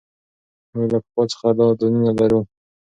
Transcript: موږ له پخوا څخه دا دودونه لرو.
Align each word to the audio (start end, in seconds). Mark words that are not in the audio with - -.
موږ 0.73 0.87
له 0.93 0.99
پخوا 1.03 1.23
څخه 1.31 1.47
دا 1.59 1.65
دودونه 1.79 2.11
لرو. 2.19 2.41